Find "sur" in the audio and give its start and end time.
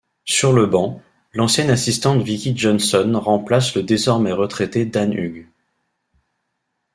0.25-0.51